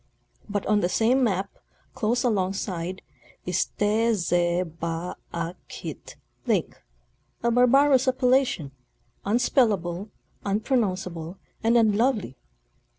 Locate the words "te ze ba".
3.77-5.15